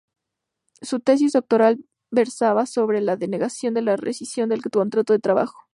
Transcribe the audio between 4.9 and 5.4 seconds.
de